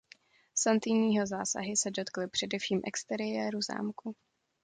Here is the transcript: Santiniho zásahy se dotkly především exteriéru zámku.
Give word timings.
Santiniho 0.53 1.25
zásahy 1.27 1.77
se 1.77 1.91
dotkly 1.91 2.27
především 2.27 2.79
exteriéru 2.83 3.61
zámku. 3.61 4.15